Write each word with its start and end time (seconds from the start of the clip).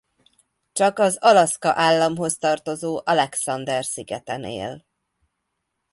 Csak 0.71 0.99
az 0.99 1.17
Alaszka 1.21 1.73
államhoz 1.73 2.37
tartozó 2.37 3.01
Alexander 3.03 3.85
szigeten 3.85 4.43
él. 4.43 4.85